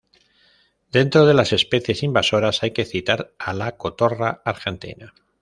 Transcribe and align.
Dentro 0.91 1.27
de 1.27 1.35
las 1.35 1.53
especies 1.53 2.01
invasoras 2.01 2.63
hay 2.63 2.71
que 2.71 2.85
citar 2.85 3.35
a 3.37 3.53
la 3.53 3.77
cotorra 3.77 4.41
argentina. 4.45 5.13